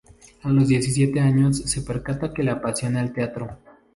A 0.41 0.49
los 0.49 0.67
diecisiete 0.69 1.19
años 1.19 1.57
se 1.59 1.83
percata 1.83 2.33
que 2.33 2.41
le 2.41 2.49
apasiona 2.49 3.01
el 3.03 3.13
teatro. 3.13 3.59